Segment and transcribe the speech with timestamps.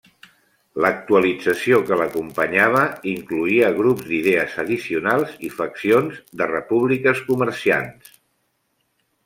[0.85, 8.13] L'actualització que l'acompanyava incloïa grups d'idees addicionals i faccions de Repúbliques Comerciants.